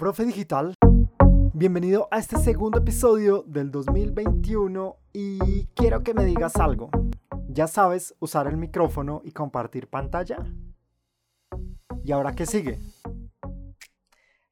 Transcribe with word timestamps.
Profe 0.00 0.24
Digital, 0.24 0.74
bienvenido 1.52 2.08
a 2.10 2.18
este 2.18 2.38
segundo 2.38 2.78
episodio 2.78 3.44
del 3.46 3.70
2021 3.70 4.96
y 5.12 5.66
quiero 5.74 6.02
que 6.02 6.14
me 6.14 6.24
digas 6.24 6.56
algo. 6.56 6.88
¿Ya 7.48 7.66
sabes 7.66 8.14
usar 8.18 8.46
el 8.46 8.56
micrófono 8.56 9.20
y 9.26 9.32
compartir 9.32 9.88
pantalla? 9.88 10.38
¿Y 12.02 12.12
ahora 12.12 12.34
qué 12.34 12.46
sigue? 12.46 12.78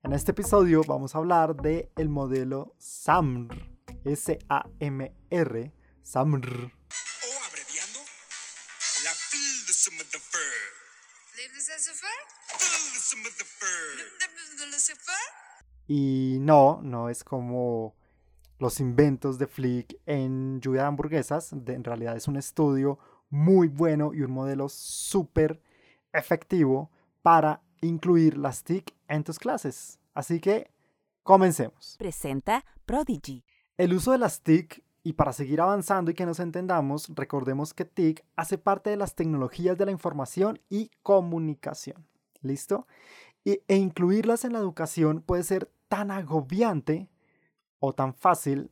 En 0.03 0.13
este 0.13 0.33
episodio 0.33 0.83
vamos 0.87 1.15
a 1.15 1.19
hablar 1.19 1.57
de 1.57 1.91
el 1.97 2.11
modelo 2.11 2.75
SAMR, 2.77 3.71
S-A-M-R, 4.05 5.73
SAMR. 6.03 6.78
Y 15.87 16.39
no, 16.41 16.81
no 16.83 17.09
es 17.09 17.25
como 17.25 17.95
los 18.59 18.81
inventos 18.81 19.39
de 19.39 19.47
Flick 19.47 19.99
en 20.05 20.61
lluvia 20.61 20.83
de 20.83 20.89
hamburguesas. 20.89 21.51
De- 21.53 21.75
en 21.75 21.85
realidad 21.85 22.17
es 22.17 22.29
un 22.29 22.37
estudio 22.37 22.99
muy 23.31 23.69
bueno 23.69 24.13
y 24.13 24.23
un 24.23 24.31
modelo 24.33 24.69
súper 24.69 25.63
efectivo 26.13 26.91
para 27.23 27.63
incluir 27.81 28.37
las 28.37 28.65
TIC 28.65 28.95
en 29.07 29.23
tus 29.25 29.39
clases. 29.39 29.99
Así 30.15 30.41
que 30.41 30.71
comencemos. 31.23 31.95
presenta 31.99 32.65
Prodigy. 32.85 33.45
El 33.77 33.95
uso 33.95 34.11
de 34.13 34.19
las 34.19 34.43
TIC, 34.43 34.83
y 35.05 35.13
para 35.13 35.33
seguir 35.33 35.61
avanzando 35.61 36.11
y 36.11 36.15
que 36.15 36.27
nos 36.27 36.41
entendamos, 36.41 37.09
recordemos 37.15 37.73
que 37.73 37.85
TIC 37.85 38.25
hace 38.35 38.59
parte 38.59 38.91
de 38.91 38.97
las 38.97 39.15
tecnologías 39.15 39.79
de 39.79 39.87
la 39.87 39.93
información 39.93 40.61
y 40.69 40.91
comunicación. 41.03 42.08
¿Listo? 42.41 42.87
Y- 43.45 43.61
e 43.69 43.77
incluirlas 43.77 44.45
en 44.45 44.53
la 44.53 44.59
educación 44.59 45.23
puede 45.23 45.43
ser 45.43 45.71
tan 45.89 46.11
agobiante 46.11 47.09
o 47.81 47.95
tan 47.95 48.15
fácil 48.15 48.71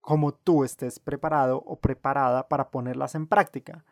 como 0.00 0.34
tú 0.34 0.64
estés 0.64 0.98
preparado 0.98 1.62
o 1.66 1.80
preparada 1.80 2.48
para 2.48 2.70
ponerlas 2.70 3.14
en 3.14 3.26
práctica. 3.26 3.84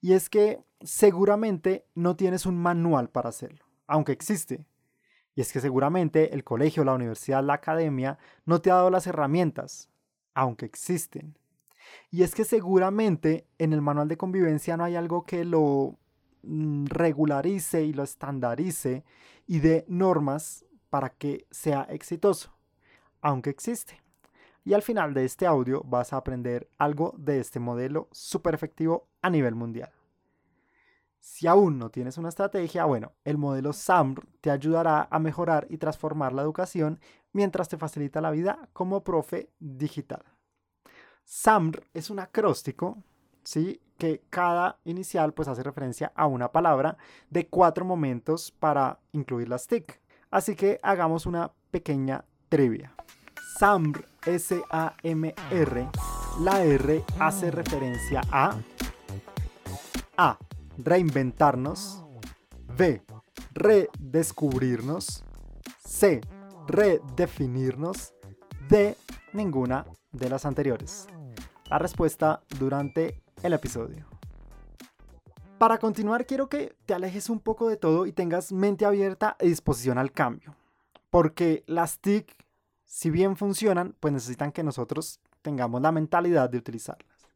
Y 0.00 0.14
es 0.14 0.30
que 0.30 0.62
seguramente 0.80 1.86
no 1.94 2.16
tienes 2.16 2.46
un 2.46 2.56
manual 2.56 3.10
para 3.10 3.28
hacerlo, 3.28 3.64
aunque 3.86 4.12
existe. 4.12 4.64
Y 5.34 5.40
es 5.40 5.52
que 5.52 5.60
seguramente 5.60 6.34
el 6.34 6.42
colegio, 6.42 6.84
la 6.84 6.94
universidad, 6.94 7.44
la 7.44 7.54
academia 7.54 8.18
no 8.44 8.60
te 8.60 8.70
ha 8.70 8.76
dado 8.76 8.90
las 8.90 9.06
herramientas, 9.06 9.90
aunque 10.34 10.66
existen. 10.66 11.36
Y 12.10 12.22
es 12.22 12.34
que 12.34 12.44
seguramente 12.44 13.46
en 13.58 13.72
el 13.72 13.82
manual 13.82 14.08
de 14.08 14.16
convivencia 14.16 14.76
no 14.76 14.84
hay 14.84 14.96
algo 14.96 15.24
que 15.24 15.44
lo 15.44 15.96
regularice 16.86 17.84
y 17.84 17.92
lo 17.92 18.02
estandarice 18.02 19.04
y 19.46 19.60
dé 19.60 19.84
normas 19.88 20.64
para 20.90 21.10
que 21.10 21.46
sea 21.50 21.82
exitoso, 21.82 22.52
aunque 23.20 23.50
existe. 23.50 24.02
Y 24.64 24.74
al 24.74 24.82
final 24.82 25.14
de 25.14 25.24
este 25.24 25.46
audio 25.46 25.82
vas 25.84 26.12
a 26.12 26.16
aprender 26.16 26.68
algo 26.78 27.14
de 27.18 27.40
este 27.40 27.60
modelo 27.60 28.08
súper 28.12 28.54
efectivo 28.54 29.08
a 29.22 29.30
nivel 29.30 29.54
mundial. 29.54 29.90
Si 31.20 31.46
aún 31.46 31.78
no 31.78 31.90
tienes 31.90 32.16
una 32.16 32.28
estrategia, 32.28 32.84
bueno, 32.84 33.12
el 33.24 33.38
modelo 33.38 33.72
SAMR 33.72 34.26
te 34.40 34.50
ayudará 34.50 35.08
a 35.10 35.18
mejorar 35.18 35.66
y 35.68 35.78
transformar 35.78 36.32
la 36.32 36.42
educación 36.42 37.00
mientras 37.32 37.68
te 37.68 37.76
facilita 37.76 38.20
la 38.20 38.30
vida 38.30 38.68
como 38.72 39.04
profe 39.04 39.50
digital. 39.58 40.22
SAMR 41.24 41.84
es 41.92 42.10
un 42.10 42.20
acróstico, 42.20 43.02
¿sí? 43.44 43.80
Que 43.98 44.22
cada 44.30 44.78
inicial 44.84 45.34
pues 45.34 45.48
hace 45.48 45.62
referencia 45.62 46.12
a 46.14 46.26
una 46.26 46.50
palabra 46.52 46.96
de 47.30 47.48
cuatro 47.48 47.84
momentos 47.84 48.52
para 48.52 49.00
incluir 49.12 49.48
las 49.48 49.66
TIC. 49.66 50.00
Así 50.30 50.54
que 50.54 50.78
hagamos 50.82 51.26
una 51.26 51.50
pequeña 51.70 52.24
trivia. 52.48 52.94
SAMR, 53.58 54.04
S-A-M-R, 54.24 55.88
la 56.40 56.62
R 56.62 57.04
hace 57.18 57.50
referencia 57.50 58.20
a 58.30 58.56
A. 60.16 60.38
Reinventarnos. 60.76 62.04
B. 62.76 63.02
Redescubrirnos. 63.54 65.24
C. 65.84 66.20
Redefinirnos. 66.68 68.14
D. 68.68 68.96
Ninguna 69.32 69.84
de 70.12 70.28
las 70.28 70.46
anteriores. 70.46 71.08
La 71.68 71.78
respuesta 71.78 72.42
durante 72.58 73.22
el 73.42 73.52
episodio. 73.52 74.06
Para 75.58 75.78
continuar, 75.78 76.26
quiero 76.26 76.48
que 76.48 76.76
te 76.86 76.94
alejes 76.94 77.30
un 77.30 77.40
poco 77.40 77.68
de 77.68 77.76
todo 77.76 78.06
y 78.06 78.12
tengas 78.12 78.52
mente 78.52 78.84
abierta 78.84 79.36
y 79.40 79.48
disposición 79.48 79.98
al 79.98 80.12
cambio. 80.12 80.54
Porque 81.10 81.64
las 81.66 81.98
TIC, 81.98 82.32
si 82.84 83.10
bien 83.10 83.36
funcionan, 83.36 83.96
pues 83.98 84.12
necesitan 84.12 84.52
que 84.52 84.62
nosotros 84.62 85.20
tengamos 85.42 85.80
la 85.82 85.92
mentalidad 85.92 86.48
de 86.48 86.58
utilizarlas. 86.58 87.28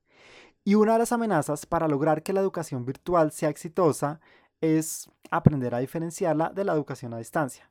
Y 0.65 0.77
una 0.77 0.93
de 0.93 1.01
las 1.01 1.13
amenazas 1.13 1.67
para 1.67 1.89
lograr 1.89 2.23
que 2.23 2.33
la 2.33 2.41
educación 2.41 2.85
virtual 2.85 3.33
sea 3.33 3.49
exitosa 3.49 4.21
es 4.61 5.11
aprender 5.31 5.75
a 5.75 5.79
diferenciarla 5.79 6.51
de 6.51 6.65
la 6.65 6.73
educación 6.73 7.15
a 7.15 7.19
distancia. 7.19 7.71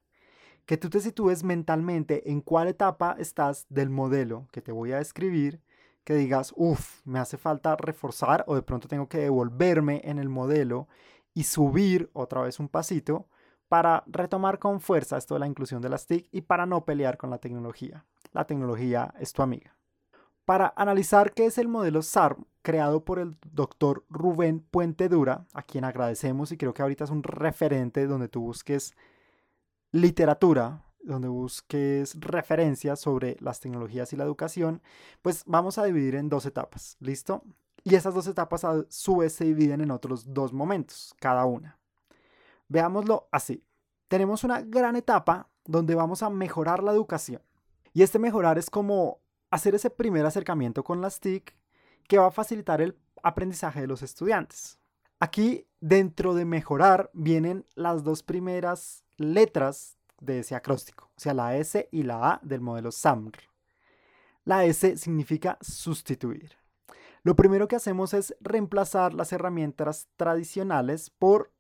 Que 0.66 0.78
tú 0.78 0.90
te 0.90 1.00
sitúes 1.00 1.44
mentalmente 1.44 2.30
en 2.30 2.42
cuál 2.42 2.68
etapa 2.68 3.16
estás 3.18 3.66
del 3.70 3.90
modelo 3.90 4.48
que 4.52 4.62
te 4.62 4.74
voy 4.74 4.92
a 4.92 4.98
describir, 4.98 5.62
que 6.04 6.16
digas, 6.16 6.54
uff, 6.56 7.06
me 7.06 7.20
hace 7.20 7.38
falta 7.38 7.76
reforzar 7.76 8.44
o 8.48 8.56
de 8.56 8.62
pronto 8.62 8.88
tengo 8.88 9.08
que 9.08 9.20
devolverme 9.20 10.02
en 10.04 10.20
el 10.20 10.30
modelo 10.30 10.88
y 11.34 11.44
subir 11.44 12.10
otra 12.14 12.42
vez 12.42 12.60
un 12.60 12.68
pasito 12.68 13.28
para 13.68 14.04
retomar 14.08 14.60
con 14.60 14.82
fuerza 14.82 15.18
esto 15.18 15.36
de 15.36 15.40
la 15.40 15.48
inclusión 15.48 15.82
de 15.82 15.90
las 15.90 16.06
TIC 16.06 16.28
y 16.32 16.42
para 16.42 16.66
no 16.66 16.84
pelear 16.84 17.18
con 17.18 17.30
la 17.30 17.38
tecnología. 17.38 18.06
La 18.34 18.46
tecnología 18.46 19.14
es 19.20 19.32
tu 19.32 19.42
amiga. 19.42 19.78
Para 20.44 20.74
analizar 20.76 21.34
qué 21.34 21.46
es 21.46 21.58
el 21.58 21.68
modelo 21.68 22.02
SARM 22.02 22.46
creado 22.62 23.06
por 23.06 23.20
el 23.20 23.38
doctor 23.52 24.04
Rubén 24.10 24.60
Puente 24.60 25.08
Dura, 25.08 25.46
a 25.54 25.64
quien 25.64 25.86
agradecemos 25.86 26.52
y 26.52 26.58
creo 26.58 26.74
que 26.74 26.82
ahorita 26.82 27.06
es 27.06 27.12
un 27.12 27.24
referente 27.24 28.08
donde 28.08 28.28
tú 28.28 28.42
busques 28.42 28.94
literatura, 29.92 30.84
donde 31.04 31.28
busques 31.28 32.20
referencias 32.20 33.00
sobre 33.00 33.38
las 33.40 33.60
tecnologías 33.60 34.14
y 34.14 34.18
la 34.18 34.24
educación, 34.24 34.82
pues 35.22 35.44
vamos 35.46 35.78
a 35.78 35.86
dividir 35.86 36.16
en 36.16 36.30
dos 36.30 36.46
etapas, 36.46 36.98
¿listo? 37.00 37.44
Y 37.84 37.96
esas 37.96 38.14
dos 38.14 38.28
etapas 38.28 38.64
a 38.64 38.86
su 38.90 39.18
vez 39.18 39.34
se 39.34 39.46
dividen 39.46 39.82
en 39.82 39.92
otros 39.92 40.34
dos 40.34 40.54
momentos, 40.54 41.16
cada 41.20 41.46
una. 41.46 41.80
Veámoslo 42.68 43.28
así. 43.32 43.64
Tenemos 44.08 44.44
una 44.44 44.62
gran 44.62 44.96
etapa 44.96 45.50
donde 45.66 45.96
vamos 45.96 46.22
a 46.24 46.30
mejorar 46.30 46.84
la 46.84 46.92
educación. 46.92 47.42
Y 47.94 48.04
este 48.04 48.20
mejorar 48.20 48.58
es 48.58 48.70
como 48.70 49.20
hacer 49.50 49.76
ese 49.76 49.90
primer 49.90 50.26
acercamiento 50.26 50.84
con 50.84 51.02
las 51.02 51.20
TIC 51.20 51.56
que 52.08 52.18
va 52.18 52.28
a 52.28 52.32
facilitar 52.32 52.82
el 52.82 52.98
aprendizaje 53.24 53.82
de 53.82 53.88
los 53.88 54.02
estudiantes. 54.02 54.78
Aquí, 55.20 55.68
dentro 55.80 56.34
de 56.34 56.46
mejorar, 56.46 57.10
vienen 57.14 57.66
las 57.76 58.04
dos 58.04 58.24
primeras 58.24 59.04
letras 59.18 59.98
de 60.22 60.40
ese 60.40 60.56
acróstico, 60.56 61.10
o 61.18 61.20
sea, 61.20 61.34
la 61.34 61.58
S 61.58 61.90
y 61.92 62.04
la 62.04 62.34
A 62.34 62.40
del 62.44 62.62
modelo 62.62 62.92
SAMR. 62.92 63.34
La 64.46 64.64
S 64.64 64.96
significa 64.98 65.58
sustituir. 65.62 66.56
Lo 67.24 67.36
primero 67.36 67.68
que 67.68 67.76
hacemos 67.76 68.14
es 68.14 68.36
reemplazar 68.40 69.14
las 69.14 69.32
herramientas 69.34 70.08
tradicionales 70.16 71.12
por 71.12 71.52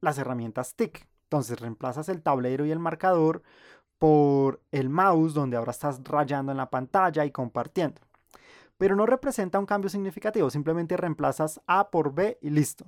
las 0.00 0.18
herramientas 0.18 0.74
TIC. 0.74 1.08
Entonces 1.24 1.60
reemplazas 1.60 2.08
el 2.08 2.22
tablero 2.22 2.66
y 2.66 2.70
el 2.70 2.78
marcador 2.78 3.42
por 3.98 4.62
el 4.70 4.88
mouse 4.88 5.34
donde 5.34 5.56
ahora 5.56 5.72
estás 5.72 6.02
rayando 6.04 6.52
en 6.52 6.58
la 6.58 6.70
pantalla 6.70 7.24
y 7.24 7.30
compartiendo. 7.30 8.00
Pero 8.76 8.96
no 8.96 9.06
representa 9.06 9.58
un 9.58 9.66
cambio 9.66 9.90
significativo, 9.90 10.50
simplemente 10.50 10.96
reemplazas 10.96 11.60
A 11.66 11.90
por 11.90 12.14
B 12.14 12.38
y 12.40 12.50
listo. 12.50 12.86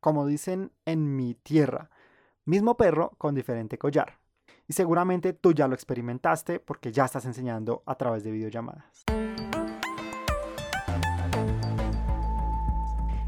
Como 0.00 0.26
dicen 0.26 0.72
en 0.84 1.16
mi 1.16 1.34
tierra, 1.34 1.90
mismo 2.44 2.76
perro 2.76 3.12
con 3.18 3.34
diferente 3.34 3.78
collar. 3.78 4.21
Y 4.72 4.74
seguramente 4.74 5.34
tú 5.34 5.52
ya 5.52 5.68
lo 5.68 5.74
experimentaste 5.74 6.58
porque 6.58 6.92
ya 6.92 7.04
estás 7.04 7.26
enseñando 7.26 7.82
a 7.84 7.94
través 7.94 8.24
de 8.24 8.30
videollamadas. 8.30 9.04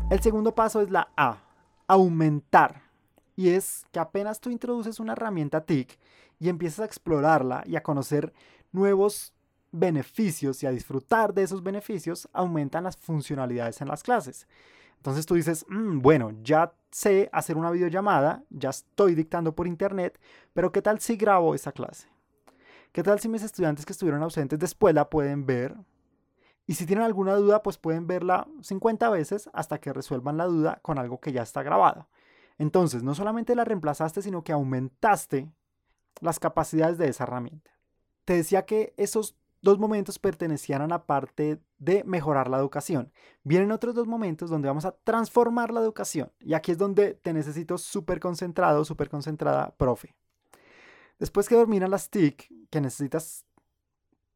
El 0.08 0.20
segundo 0.22 0.54
paso 0.54 0.80
es 0.80 0.90
la 0.90 1.10
A, 1.18 1.42
aumentar. 1.86 2.84
Y 3.36 3.50
es 3.50 3.84
que 3.92 3.98
apenas 3.98 4.40
tú 4.40 4.48
introduces 4.48 4.98
una 5.00 5.12
herramienta 5.12 5.60
TIC 5.60 5.98
y 6.40 6.48
empiezas 6.48 6.80
a 6.80 6.86
explorarla 6.86 7.62
y 7.66 7.76
a 7.76 7.82
conocer 7.82 8.32
nuevos 8.72 9.34
beneficios 9.70 10.62
y 10.62 10.66
a 10.66 10.70
disfrutar 10.70 11.34
de 11.34 11.42
esos 11.42 11.62
beneficios, 11.62 12.26
aumentan 12.32 12.84
las 12.84 12.96
funcionalidades 12.96 13.82
en 13.82 13.88
las 13.88 14.02
clases. 14.02 14.48
Entonces 14.96 15.26
tú 15.26 15.34
dices, 15.34 15.66
"Mm, 15.68 16.00
bueno, 16.00 16.32
ya 16.42 16.72
sé 16.94 17.28
hacer 17.32 17.56
una 17.56 17.72
videollamada, 17.72 18.44
ya 18.50 18.70
estoy 18.70 19.16
dictando 19.16 19.52
por 19.52 19.66
internet, 19.66 20.20
pero 20.52 20.70
¿qué 20.70 20.80
tal 20.80 21.00
si 21.00 21.16
grabo 21.16 21.56
esa 21.56 21.72
clase? 21.72 22.06
¿Qué 22.92 23.02
tal 23.02 23.18
si 23.18 23.28
mis 23.28 23.42
estudiantes 23.42 23.84
que 23.84 23.92
estuvieron 23.92 24.22
ausentes 24.22 24.60
después 24.60 24.94
la 24.94 25.10
pueden 25.10 25.44
ver? 25.44 25.74
Y 26.68 26.74
si 26.74 26.86
tienen 26.86 27.04
alguna 27.04 27.34
duda, 27.34 27.64
pues 27.64 27.78
pueden 27.78 28.06
verla 28.06 28.46
50 28.62 29.10
veces 29.10 29.50
hasta 29.52 29.80
que 29.80 29.92
resuelvan 29.92 30.36
la 30.36 30.44
duda 30.44 30.78
con 30.82 30.98
algo 30.98 31.18
que 31.18 31.32
ya 31.32 31.42
está 31.42 31.64
grabado. 31.64 32.08
Entonces, 32.58 33.02
no 33.02 33.16
solamente 33.16 33.56
la 33.56 33.64
reemplazaste, 33.64 34.22
sino 34.22 34.44
que 34.44 34.52
aumentaste 34.52 35.50
las 36.20 36.38
capacidades 36.38 36.96
de 36.96 37.08
esa 37.08 37.24
herramienta. 37.24 37.72
te 38.24 38.34
decía 38.34 38.66
que 38.66 38.94
esos 38.96 39.34
dos 39.64 39.78
momentos 39.78 40.18
pertenecían 40.18 40.82
a 40.82 40.86
la 40.86 41.06
parte 41.06 41.58
de 41.78 42.04
mejorar 42.04 42.48
la 42.48 42.58
educación. 42.58 43.10
Vienen 43.42 43.72
otros 43.72 43.94
dos 43.94 44.06
momentos 44.06 44.50
donde 44.50 44.68
vamos 44.68 44.84
a 44.84 44.92
transformar 44.92 45.72
la 45.72 45.80
educación. 45.80 46.30
Y 46.38 46.54
aquí 46.54 46.70
es 46.70 46.78
donde 46.78 47.14
te 47.14 47.32
necesito 47.32 47.78
súper 47.78 48.20
concentrado, 48.20 48.84
súper 48.84 49.08
concentrada, 49.08 49.74
profe. 49.76 50.14
Después 51.18 51.48
que 51.48 51.56
dominan 51.56 51.90
las 51.90 52.10
TIC 52.10 52.52
que 52.70 52.80
necesitas 52.80 53.44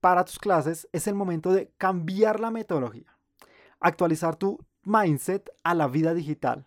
para 0.01 0.25
tus 0.25 0.39
clases, 0.39 0.89
es 0.93 1.07
el 1.07 1.15
momento 1.15 1.53
de 1.53 1.73
cambiar 1.77 2.41
la 2.41 2.51
metodología, 2.51 3.17
actualizar 3.81 4.37
tu 4.37 4.59
mindset 4.85 5.51
a 5.63 5.75
la 5.75 5.89
vida 5.89 6.15
digital 6.15 6.67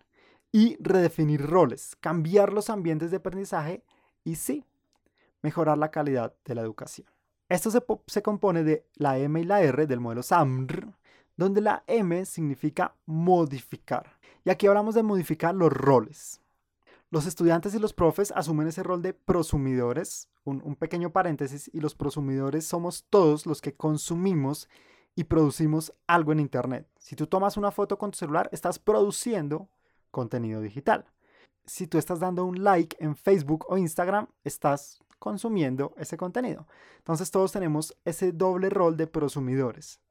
y 0.51 0.77
redefinir 0.81 1.45
roles, 1.45 1.95
cambiar 1.99 2.53
los 2.53 2.69
ambientes 2.69 3.09
de 3.09 3.17
aprendizaje 3.17 3.83
y 4.23 4.35
sí, 4.35 4.65
mejorar 5.41 5.77
la 5.77 5.91
calidad 5.91 6.35
de 6.45 6.55
la 6.55 6.61
educación. 6.61 7.10
Esto 7.51 7.69
se, 8.07 8.21
compone 8.21 8.63
de 8.63 8.87
la 8.95 9.17
M 9.17 9.37
y 9.37 9.43
la 9.43 9.61
R 9.61 9.85
del 9.85 9.99
modelo 9.99 10.23
SAMR, 10.23 10.93
donde 11.35 11.59
la 11.59 11.83
M 11.85 12.23
significa 12.25 12.95
modificar. 13.05 14.17
Y 14.45 14.51
aquí 14.51 14.67
hablamos 14.67 14.95
de 14.95 15.03
modificar 15.03 15.53
los 15.53 15.69
roles. 15.69 16.39
Los 17.09 17.25
estudiantes 17.25 17.75
y 17.75 17.79
los 17.79 17.91
profes 17.91 18.31
asumen 18.37 18.69
ese 18.69 18.83
rol 18.83 19.01
de 19.01 19.13
prosumidores, 19.13 20.29
un 20.45 20.77
pequeño 20.77 21.11
paréntesis, 21.11 21.69
y 21.73 21.81
los 21.81 21.93
prosumidores 21.93 22.65
somos 22.65 23.03
todos 23.09 23.45
los 23.45 23.59
que 23.59 23.75
consumimos 23.75 24.69
y 25.13 25.25
producimos 25.25 25.93
algo 26.07 26.31
en 26.31 26.39
Internet. 26.39 26.87
Si 26.99 27.17
tú 27.17 27.27
tomas 27.27 27.57
una 27.57 27.71
foto 27.71 27.97
con 27.97 28.11
tu 28.11 28.17
celular, 28.17 28.47
estás 28.53 28.79
produciendo 28.79 29.67
contenido 30.09 30.61
digital. 30.61 31.03
Si 31.65 31.85
tú 31.85 31.97
estás 31.97 32.21
dando 32.21 32.45
un 32.45 32.63
like 32.63 32.95
en 33.01 33.17
Facebook 33.17 33.65
o 33.67 33.77
Instagram, 33.77 34.27
estás 34.45 35.01
consumiendo 35.21 35.93
ese 35.97 36.17
contenido. 36.17 36.67
Entonces 36.97 37.31
todos 37.31 37.53
tenemos 37.53 37.95
ese 38.03 38.31
doble 38.33 38.69
rol 38.69 38.97
de 38.97 39.07
prosumidores. 39.07 40.01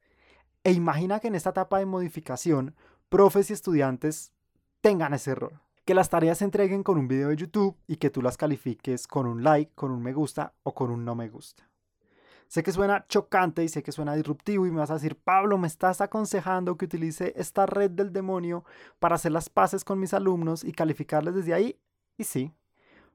E 0.64 0.72
imagina 0.72 1.20
que 1.20 1.28
en 1.28 1.34
esta 1.34 1.50
etapa 1.50 1.80
de 1.80 1.86
modificación, 1.86 2.74
profes 3.08 3.50
y 3.50 3.52
estudiantes 3.52 4.32
tengan 4.80 5.12
ese 5.12 5.34
rol 5.34 5.60
que 5.90 5.94
las 5.94 6.08
tareas 6.08 6.38
se 6.38 6.44
entreguen 6.44 6.84
con 6.84 6.98
un 6.98 7.08
video 7.08 7.30
de 7.30 7.36
YouTube 7.36 7.76
y 7.88 7.96
que 7.96 8.10
tú 8.10 8.22
las 8.22 8.36
califiques 8.36 9.08
con 9.08 9.26
un 9.26 9.42
like, 9.42 9.72
con 9.74 9.90
un 9.90 10.00
me 10.00 10.12
gusta 10.12 10.54
o 10.62 10.72
con 10.72 10.88
un 10.90 11.04
no 11.04 11.16
me 11.16 11.28
gusta. 11.28 11.68
Sé 12.46 12.62
que 12.62 12.70
suena 12.70 13.06
chocante 13.08 13.64
y 13.64 13.68
sé 13.68 13.82
que 13.82 13.90
suena 13.90 14.14
disruptivo 14.14 14.66
y 14.66 14.70
me 14.70 14.78
vas 14.78 14.92
a 14.92 14.94
decir, 14.94 15.16
Pablo, 15.16 15.58
me 15.58 15.66
estás 15.66 16.00
aconsejando 16.00 16.76
que 16.76 16.84
utilice 16.84 17.32
esta 17.34 17.66
red 17.66 17.90
del 17.90 18.12
demonio 18.12 18.64
para 19.00 19.16
hacer 19.16 19.32
las 19.32 19.48
paces 19.48 19.84
con 19.84 19.98
mis 19.98 20.14
alumnos 20.14 20.62
y 20.62 20.70
calificarles 20.70 21.34
desde 21.34 21.54
ahí. 21.54 21.76
Y 22.16 22.22
sí, 22.22 22.52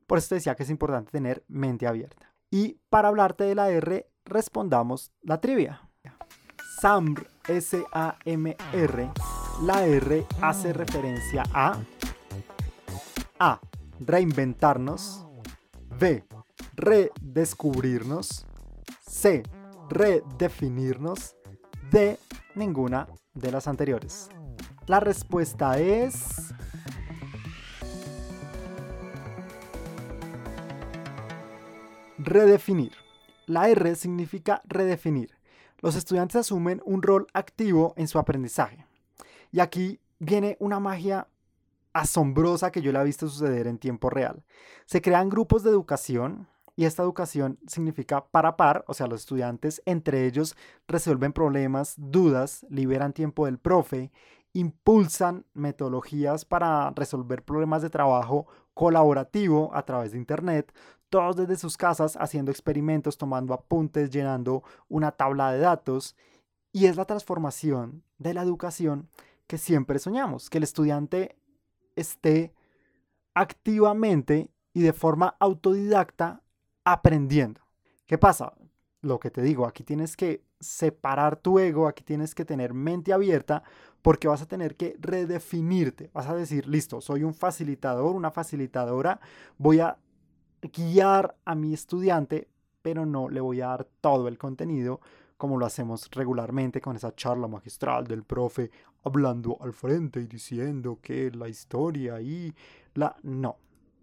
por 0.07 0.17
eso 0.17 0.35
decía 0.35 0.55
que 0.55 0.63
es 0.63 0.69
importante 0.69 1.11
tener 1.11 1.43
mente 1.47 1.87
abierta. 1.87 2.33
Y 2.51 2.79
para 2.89 3.07
hablarte 3.09 3.43
de 3.43 3.55
la 3.55 3.69
R, 3.69 4.07
respondamos 4.25 5.11
la 5.21 5.41
trivia. 5.41 5.81
SAMR, 6.81 7.27
S-A-M-R, 7.47 9.11
la 9.63 9.85
R 9.85 10.25
hace 10.41 10.73
referencia 10.73 11.43
a 11.53 11.79
a. 13.39 13.59
Reinventarnos. 13.99 15.25
B. 15.99 16.23
Redescubrirnos. 16.75 18.45
C. 19.07 19.43
Redefinirnos. 19.89 21.35
D. 21.91 22.17
Ninguna 22.55 23.07
de 23.33 23.51
las 23.51 23.67
anteriores. 23.67 24.29
La 24.87 24.99
respuesta 24.99 25.79
es... 25.79 26.53
Redefinir. 32.25 32.93
La 33.45 33.69
R 33.69 33.95
significa 33.95 34.63
redefinir. 34.65 35.37
Los 35.79 35.95
estudiantes 35.95 36.37
asumen 36.37 36.81
un 36.83 37.03
rol 37.03 37.27
activo 37.33 37.93
en 37.97 38.07
su 38.07 38.17
aprendizaje. 38.17 38.87
Y 39.51 39.59
aquí 39.59 39.99
viene 40.17 40.57
una 40.59 40.79
magia 40.79 41.27
asombrosa 41.93 42.71
que 42.71 42.81
yo 42.81 42.91
la 42.91 43.03
he 43.03 43.05
visto 43.05 43.29
suceder 43.29 43.67
en 43.67 43.77
tiempo 43.77 44.09
real. 44.09 44.43
Se 44.87 45.03
crean 45.03 45.29
grupos 45.29 45.61
de 45.61 45.69
educación 45.69 46.47
y 46.75 46.85
esta 46.85 47.03
educación 47.03 47.59
significa 47.67 48.25
par 48.25 48.55
par, 48.55 48.83
o 48.87 48.95
sea, 48.95 49.05
los 49.05 49.21
estudiantes 49.21 49.83
entre 49.85 50.25
ellos 50.25 50.57
resuelven 50.87 51.31
problemas, 51.31 51.93
dudas, 51.97 52.65
liberan 52.69 53.13
tiempo 53.13 53.45
del 53.45 53.59
profe, 53.59 54.11
impulsan 54.55 55.45
metodologías 55.53 56.45
para 56.45 56.89
resolver 56.91 57.43
problemas 57.43 57.81
de 57.81 57.89
trabajo 57.89 58.47
colaborativo 58.73 59.69
a 59.73 59.83
través 59.83 60.13
de 60.13 60.17
Internet, 60.17 60.73
todos 61.09 61.35
desde 61.35 61.57
sus 61.57 61.75
casas 61.75 62.15
haciendo 62.15 62.51
experimentos, 62.51 63.17
tomando 63.17 63.53
apuntes, 63.53 64.09
llenando 64.09 64.63
una 64.87 65.11
tabla 65.11 65.51
de 65.51 65.59
datos. 65.59 66.15
Y 66.71 66.85
es 66.85 66.95
la 66.95 67.03
transformación 67.03 68.03
de 68.17 68.33
la 68.33 68.43
educación 68.43 69.09
que 69.45 69.57
siempre 69.57 69.99
soñamos, 69.99 70.49
que 70.49 70.57
el 70.57 70.63
estudiante 70.63 71.37
esté 71.97 72.53
activamente 73.33 74.49
y 74.73 74.83
de 74.83 74.93
forma 74.93 75.35
autodidacta 75.39 76.41
aprendiendo. 76.85 77.59
¿Qué 78.05 78.17
pasa? 78.17 78.53
Lo 79.01 79.19
que 79.19 79.31
te 79.31 79.41
digo, 79.41 79.67
aquí 79.67 79.83
tienes 79.83 80.15
que 80.15 80.45
separar 80.61 81.35
tu 81.35 81.59
ego, 81.59 81.87
aquí 81.87 82.05
tienes 82.05 82.33
que 82.33 82.45
tener 82.45 82.73
mente 82.73 83.11
abierta 83.11 83.63
porque 84.05 84.27
vas 84.27 84.43
a 84.43 84.45
tener 84.45 84.75
que 84.75 84.95
redefinirte. 84.99 86.11
Vas 86.13 86.27
a 86.27 86.35
decir, 86.35 86.67
listo, 86.67 87.01
soy 87.01 87.23
un 87.23 87.33
facilitador, 87.33 88.15
una 88.15 88.29
facilitadora, 88.29 89.19
voy 89.57 89.79
a 89.79 89.97
guiar 90.61 91.35
a 91.43 91.55
mi 91.55 91.73
estudiante, 91.73 92.47
pero 92.83 93.07
no 93.07 93.29
le 93.29 93.41
voy 93.41 93.61
a 93.61 93.69
dar 93.69 93.87
todo 94.01 94.27
el 94.27 94.37
contenido 94.37 95.01
como 95.37 95.57
lo 95.57 95.65
hacemos 95.65 96.07
regularmente 96.11 96.81
con 96.81 96.95
esa 96.95 97.15
charla 97.15 97.47
magistral 97.47 98.05
del 98.05 98.21
profe 98.21 98.69
hablando 99.03 99.57
al 99.59 99.73
frente 99.73 100.19
y 100.19 100.27
diciendo 100.27 100.99
que 101.01 101.31
la 101.31 101.49
historia 101.49 102.21
y 102.21 102.53
la... 102.93 103.15
No, 103.23 103.57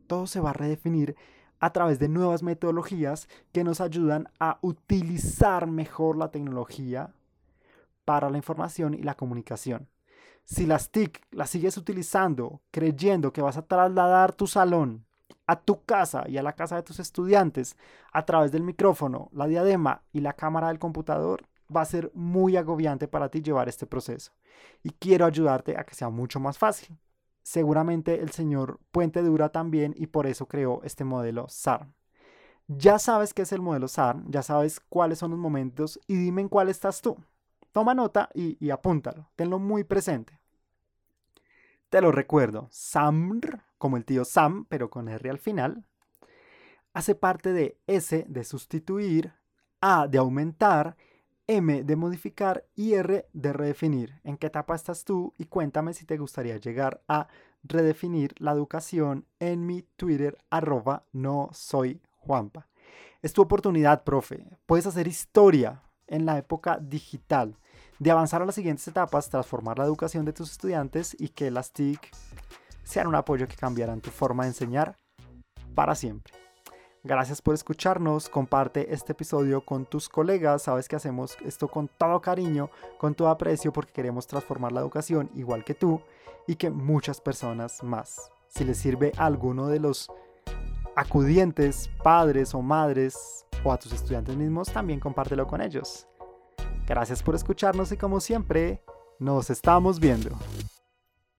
todo 0.09 0.27
se 0.27 0.41
va 0.41 0.51
a 0.51 0.55
redefinir 0.55 1.15
a 1.61 1.73
través 1.73 2.01
de 2.01 2.09
nuevas 2.09 2.43
metodologías 2.43 3.29
que 3.53 3.63
nos 3.63 3.81
ayudan 3.81 4.27
a 4.41 4.59
utilizar 4.63 5.69
mejor 5.69 6.17
la 6.17 6.33
tecnología 6.33 7.15
para 8.05 8.31
la 8.31 8.37
información 8.37 8.95
y 8.95 9.03
la 9.03 9.15
comunicación. 9.15 9.89
Si 10.45 10.67
las 10.67 10.91
TIC 10.91 11.21
las 11.31 11.51
sigues 11.51 11.77
utilizando 11.77 12.63
creyendo 12.71 13.33
que 13.33 13.43
vas 13.43 13.57
a 13.57 13.67
trasladar 13.67 14.33
tu 14.35 14.47
salón 14.47 15.07
a 15.47 15.61
tu 15.61 15.85
casa 15.85 16.25
y 16.29 16.39
a 16.39 16.43
la 16.43 16.55
casa 16.55 16.77
de 16.77 16.83
tus 16.83 17.01
estudiantes 17.01 17.77
a 18.13 18.25
través 18.25 18.53
del 18.53 18.63
micrófono, 18.63 19.29
la 19.33 19.47
diadema 19.47 20.03
y 20.13 20.21
la 20.21 20.33
cámara 20.33 20.69
del 20.69 20.79
computador, 20.79 21.47
va 21.75 21.83
a 21.83 21.87
ser 21.87 22.11
muy 22.15 22.57
agobiante 22.57 23.09
para 23.09 23.29
ti 23.29 23.43
llevar 23.43 23.69
este 23.69 23.87
proceso. 23.87 24.33
Y 24.83 24.91
quiero 24.91 25.27
ayudarte 25.27 25.77
a 25.77 25.85
que 25.85 25.95
sea 25.95 26.11
mucho 26.11 26.39
más 26.39 26.59
fácil. 26.59 26.99
Seguramente 27.43 28.21
el 28.21 28.31
señor 28.31 28.79
Puente 28.93 29.23
Dura 29.23 29.49
también 29.49 29.95
y 29.97 30.07
por 30.07 30.27
eso 30.27 30.47
creó 30.47 30.81
este 30.85 31.05
modelo 31.05 31.47
SAR. 31.49 31.89
Ya 32.69 32.99
sabes 32.99 33.35
qué 33.35 33.43
es 33.43 33.53
el 33.53 33.61
modelo 33.61 33.89
SAR, 33.89 34.23
ya 34.29 34.43
sabes 34.43 34.81
cuáles 34.81 35.19
son 35.19 35.33
los 35.33 35.41
momentos 35.41 35.99
y 36.07 36.17
dime 36.17 36.43
en 36.43 36.49
cuál 36.49 36.69
estás 36.69 37.01
tú. 37.01 37.17
Toma 37.73 37.95
nota 37.95 38.29
y, 38.35 38.71
apúntalo, 38.71 39.31
tenlo 39.35 39.59
muy 39.59 39.83
presente. 39.85 40.39
Te 41.89 42.01
lo 42.01 42.13
recuerdo, 42.13 42.69
SAMR, 42.71 43.65
como 43.79 43.97
el 43.97 44.05
tío 44.05 44.25
Sam, 44.25 44.67
pero 44.69 44.91
con 44.91 45.09
R 45.09 45.29
al 45.29 45.39
final, 45.39 45.85
hace 46.93 47.15
parte 47.15 47.53
de 47.53 47.79
S 47.87 48.25
de 48.29 48.45
sustituir, 48.45 49.33
A 49.81 50.07
de 50.07 50.19
aumentar, 50.19 50.97
M 51.47 51.83
de 51.83 51.97
modificar 51.97 52.65
y 52.75 52.95
R 52.95 53.27
de 53.33 53.53
redefinir. 53.53 54.21
¿En 54.23 54.37
qué 54.37 54.47
etapa 54.47 54.75
estás 54.75 55.05
tú? 55.05 55.35
Y 55.39 55.47
cuéntame 55.47 55.93
si 55.95 56.05
te 56.05 56.19
gustaría 56.19 56.57
llegar 56.59 57.03
a 57.09 57.29
redefinir 57.63 58.35
la 58.39 58.53
educación 58.53 59.27
en 59.39 59.67
mi 59.67 59.83
Twitter 59.97 60.39
arroba 60.51 61.05
no 61.13 61.49
soy 61.53 62.01
Juanpa. 62.19 62.69
Es 63.23 63.33
tu 63.33 63.43
oportunidad, 63.43 64.05
profe. 64.05 64.45
Puedes 64.67 64.87
hacer 64.87 65.09
historia 65.09 65.83
en 66.13 66.27
la 66.27 66.39
época 66.39 66.79
digital 66.81 67.57
de 67.99 68.11
avanzar 68.11 68.43
a 68.43 68.47
las 68.47 68.55
siguientes 68.55 68.87
etapas, 68.87 69.29
transformar 69.29 69.79
la 69.79 69.85
educación 69.85 70.25
de 70.25 70.33
tus 70.33 70.51
estudiantes 70.51 71.17
y 71.19 71.29
que 71.29 71.51
las 71.51 71.73
TIC 71.73 72.01
sean 72.85 73.07
un 73.07 73.15
apoyo 73.15 73.49
que 73.49 73.57
cambiarán 73.57 74.01
tu 74.01 74.11
forma 74.11 74.45
de 74.45 74.51
enseñar 74.51 74.97
para 75.75 75.95
siempre. 75.95 76.35
Gracias 77.05 77.43
por 77.43 77.55
escucharnos, 77.55 78.29
comparte 78.29 78.95
este 78.95 79.13
episodio 79.13 79.65
con 79.65 79.87
tus 79.87 80.09
colegas, 80.09 80.63
sabes 80.63 80.89
que 80.89 80.97
hacemos 80.97 81.37
esto 81.45 81.67
con 81.67 81.89
todo 81.89 82.21
cariño, 82.21 82.71
con 82.99 83.15
todo 83.15 83.29
aprecio 83.29 83.73
porque 83.73 83.93
queremos 83.93 84.27
transformar 84.27 84.71
la 84.71 84.81
educación 84.81 85.29
igual 85.35 85.65
que 85.65 85.75
tú 85.75 86.01
y 86.47 86.55
que 86.57 86.71
muchas 86.71 87.21
personas 87.21 87.83
más. 87.83 88.31
Si 88.49 88.65
les 88.65 88.79
sirve 88.79 89.13
a 89.17 89.27
alguno 89.27 89.67
de 89.67 89.81
los 89.81 90.11
acudientes, 90.95 91.91
padres 92.03 92.55
o 92.55 92.63
madres 92.63 93.47
o 93.65 93.73
a 93.73 93.79
tus 93.79 93.93
estudiantes 93.93 94.37
mismos, 94.37 94.73
también 94.73 95.01
compártelo 95.01 95.47
con 95.47 95.61
ellos. 95.61 96.07
Gracias 96.87 97.23
por 97.23 97.35
escucharnos 97.35 97.93
y 97.93 97.97
como 97.97 98.21
siempre, 98.21 98.83
nos 99.19 99.51
estamos 99.51 100.01
viendo. 100.01 100.31